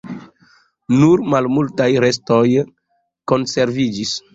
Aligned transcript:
Nur 1.01 1.23
malmultaj 1.35 1.89
restoj 2.09 2.43
konserviĝis. 3.33 4.23